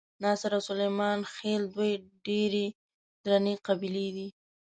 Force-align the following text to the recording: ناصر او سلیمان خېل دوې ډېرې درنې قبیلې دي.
ناصر 0.23 0.51
او 0.57 0.61
سلیمان 0.69 1.19
خېل 1.33 1.63
دوې 1.73 1.91
ډېرې 2.25 2.65
درنې 3.23 3.53
قبیلې 3.67 4.07
دي. 4.15 4.27